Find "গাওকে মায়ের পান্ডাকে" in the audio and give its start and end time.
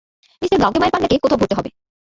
0.61-1.15